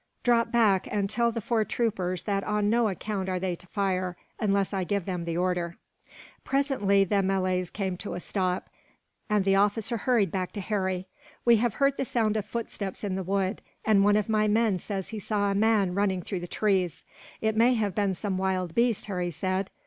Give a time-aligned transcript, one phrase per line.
[0.23, 4.17] "Drop back, and tell the four troopers that on no account are they to fire,
[4.39, 5.77] unless I give them the order."
[6.43, 8.67] Presently the Malays came to a stop,
[9.29, 11.05] and the officer hurried back to Harry.
[11.45, 14.79] "We have heard the sound of footsteps in the wood, and one of my men
[14.79, 17.03] says he saw a man running among the trees."
[17.39, 19.69] "It may have been some wild beast," Harry said.